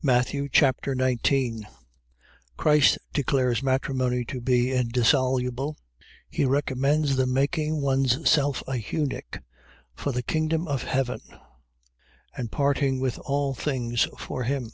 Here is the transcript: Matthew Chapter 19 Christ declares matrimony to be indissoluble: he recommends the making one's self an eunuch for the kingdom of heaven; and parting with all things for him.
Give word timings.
Matthew 0.00 0.48
Chapter 0.48 0.94
19 0.94 1.66
Christ 2.56 2.98
declares 3.12 3.64
matrimony 3.64 4.24
to 4.26 4.40
be 4.40 4.70
indissoluble: 4.70 5.76
he 6.30 6.44
recommends 6.44 7.16
the 7.16 7.26
making 7.26 7.80
one's 7.80 8.30
self 8.30 8.62
an 8.68 8.84
eunuch 8.92 9.40
for 9.92 10.12
the 10.12 10.22
kingdom 10.22 10.68
of 10.68 10.84
heaven; 10.84 11.18
and 12.36 12.52
parting 12.52 13.00
with 13.00 13.18
all 13.18 13.54
things 13.54 14.06
for 14.16 14.44
him. 14.44 14.70